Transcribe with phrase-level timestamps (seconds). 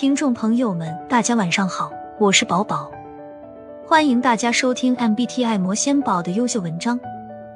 [0.00, 2.88] 听众朋友们，大家晚上好，我是宝宝，
[3.84, 7.00] 欢迎大家收听 MBTI 魔仙宝的优秀文章。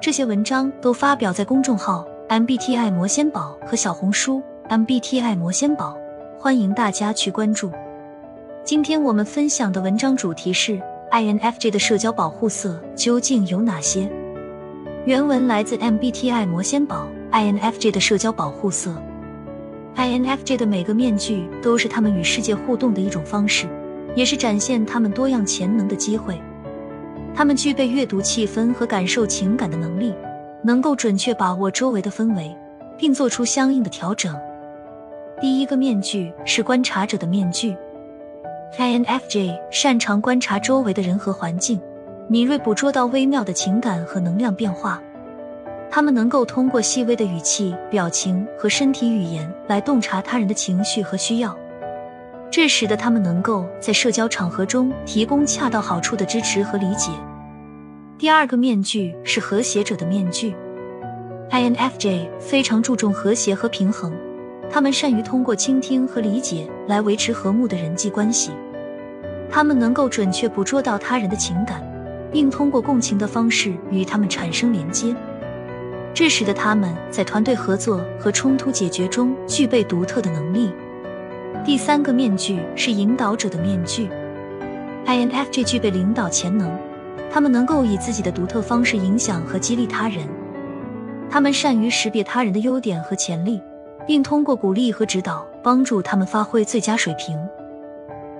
[0.01, 5.95] 这些文章都发表在公众号 MBTI 魔仙宝和小红书 MBTI 魔仙宝，
[6.37, 7.71] 欢迎大家去关注。
[8.65, 10.81] 今天我们分享的文章主题是
[11.11, 14.11] INFJ 的社交保护色究竟有哪些？
[15.05, 18.93] 原文来自 MBTI 魔仙宝 INFJ 的社交保护色。
[20.03, 23.67] INFJ 的每个面具都是他们与世界互动的一种方式，
[24.15, 26.37] 也是展现他们多样潜能的机会。
[27.33, 30.13] 他们具备阅读气氛和感受情感的能力，
[30.61, 32.53] 能够准确把握周围的氛围，
[32.97, 34.35] 并做出相应的调整。
[35.39, 37.73] 第一个面具是观察者的面具。
[38.77, 41.79] INFJ 擅长观察周围的人和环境，
[42.27, 45.01] 敏锐捕捉到微妙的情感和能量变化。
[45.95, 51.55] 他们能够通过细微的语气、表情和身体语言来洞察他人的情绪和需要，
[52.49, 57.11] 这使得他们能够在社交场合中提供恰到好处的支持和理解。
[58.17, 60.55] 第二个面具是和谐者的面具。
[61.51, 64.11] INFJ 非常注重和谐和平衡，
[64.71, 68.49] 他们善于通过倾听和理解来维持和睦的人际关系。
[69.47, 71.87] 他们能够准确捕捉到他人的情感，
[72.31, 75.15] 并通过共情的方式与他们产生连接。
[76.13, 80.71] 这使得他们在团队合作和冲突解决中具备独特的能力。
[81.65, 84.09] 第三个面具是引导者的面具。
[85.05, 86.69] INFJ 具备领导潜能，
[87.31, 90.27] 他们能够以自己的独特方式影响和激励他人。
[91.29, 93.59] 他们善于识别他人的优点和潜力，
[94.05, 97.35] 并通过鼓励和指导帮助他们发挥最佳水平。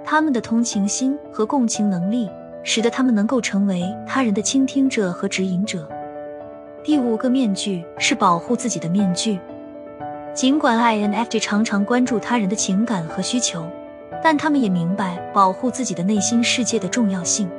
[0.06, 2.30] 他们的同情心和共情能力
[2.62, 5.90] 使得他们能够成为他人的倾听者和指引者。
[6.84, 9.40] 第五个面具是保护自己的面具。
[10.34, 13.66] 尽管 INFJ 常常关注他人的情感和需求，
[14.22, 17.50] 但他们也明白保护自己的内心世界的重要性。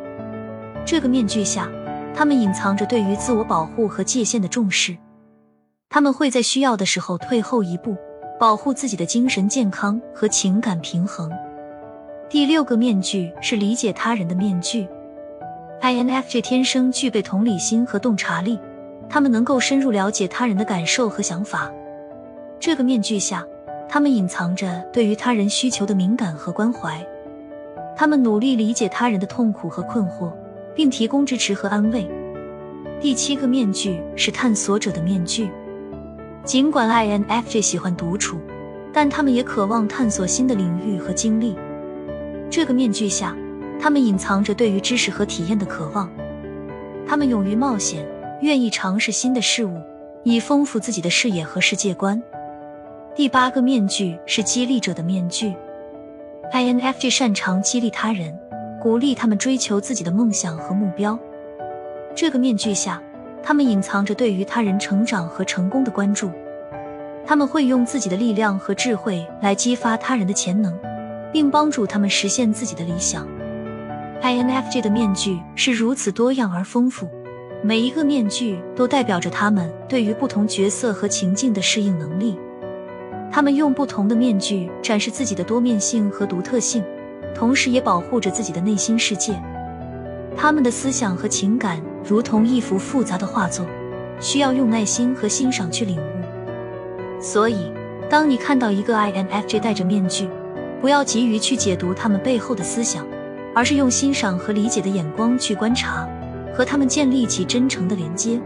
[0.84, 1.70] 这个面具下，
[2.14, 4.94] 他们隐藏着对于自我保护和界限的重视。
[5.88, 7.96] 他们会在需要的时候退后一步，
[8.38, 11.30] 保护自己的精神健康和情感平衡。
[12.28, 14.86] 第六个面具是理解他人的面具。
[15.80, 18.58] INFJ 天生具备同理心和洞察力。
[19.08, 21.70] 他们能够深入了解他人的感受和想法。
[22.58, 23.44] 这个面具下，
[23.88, 27.04] 他们隐藏着对于他人需求的敏感和关怀。
[27.96, 30.32] 他们努力理解他人的痛苦和困惑，
[30.74, 32.10] 并提供支持和安慰。
[33.00, 35.48] 第七个面具是探索者的面具。
[36.42, 38.38] 尽管 INFJ 喜欢独处，
[38.92, 41.56] 但他们也渴望探索新的领域和经历。
[42.50, 43.36] 这个面具下，
[43.80, 46.10] 他们隐藏着对于知识和体验的渴望。
[47.06, 48.06] 他们勇于冒险。
[48.40, 49.80] 愿意尝试新的事物，
[50.22, 52.20] 以丰富自己的视野和世界观。
[53.14, 55.54] 第八个面具是激励者的面具。
[56.52, 58.36] INFJ 擅长激励他人，
[58.82, 61.18] 鼓励他们追求自己的梦想和目标。
[62.14, 63.00] 这个面具下，
[63.42, 66.30] 他们隐藏着对于他人成长和成功的关注。
[67.26, 70.78] 他们会用自己的力量和智慧来激发他人的潜能，
[71.32, 73.26] 并帮助他们实现自己的理想。
[74.20, 77.08] INFJ 的面具是如此多样而丰富。
[77.66, 82.38] 每一个面具都代表着他们对于不同角色和情境的适应能力。
[83.32, 86.84] 他们用不同的面具展示自己的多面性和独特性，
[87.34, 89.32] 同时也保护着自己的内心世界。
[90.36, 93.64] 他们的思想和情感如同一幅复杂的画作，
[94.20, 97.18] 需要用耐心和欣赏去领悟。
[97.18, 97.72] 所以，
[98.10, 100.28] 当你看到一个 INFJ 戴着面具，
[100.82, 103.06] 不要急于去解读他们背后的思想，
[103.54, 106.06] 而是用欣赏和理解的眼光去观察。
[106.54, 108.40] 和他们建立起真诚的连接，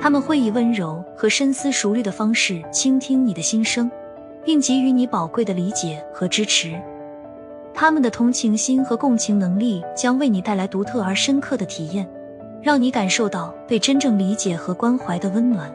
[0.00, 3.90] 他们会以温柔和深思熟虑的方式倾听你的心声，
[4.44, 6.80] 并给予你宝贵的理解和支持。
[7.74, 12.08] 他们的同情心和共情能力将为你带来独特而深刻的体验，
[12.62, 15.72] 让你感受到被真正理解和关怀的温暖。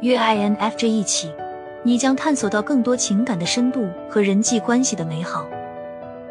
[0.00, 1.32] 与 INFJ 一起，
[1.84, 5.46] 你将探索到更多情感的深度和人际关系的美好。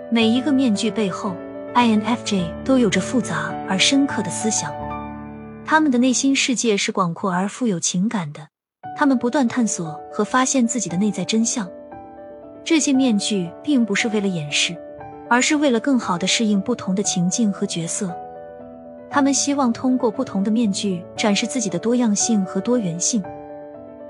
[0.09, 1.33] 每一个面具背后。
[1.75, 4.73] INFJ 都有着复杂而深刻的思想，
[5.65, 8.47] 他们的内心世界是广阔而富有情感的。
[8.97, 11.69] 他们不断探索和发现自己的内在真相。
[12.65, 14.75] 这些面具并不是为了掩饰，
[15.29, 18.13] 而是为了更好的适应不同的情境和角色。
[19.09, 23.23] 他们希望通过不同的面具展示自己的多样性和多元性。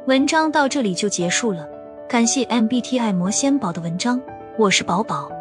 [0.08, 1.68] 文章到这里就结束了，
[2.08, 4.20] 感谢 MBTI 魔仙宝的文章，
[4.58, 5.39] 我是宝宝。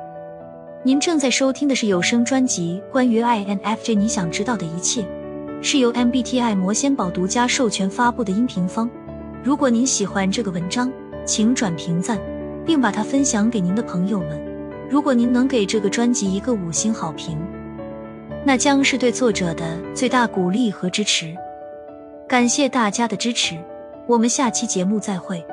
[0.85, 5.03] 您正在收听的是有声专辑《关于 INFJ 你想知道的一切》，
[5.61, 8.89] 是由 MBTI 魔仙堡独家授权发布的音频方。
[9.43, 10.89] 如果您喜欢这个文章，
[11.27, 12.17] 请转评赞，
[12.65, 14.41] 并把它分享给您的朋友们。
[14.89, 17.37] 如果您能给这个专辑一个五星好评，
[18.45, 21.35] 那将是对作者的最大鼓励和支持。
[22.29, 23.57] 感谢大家的支持，
[24.07, 25.45] 我们下期节目再会。